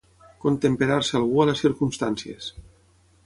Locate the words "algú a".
1.19-1.45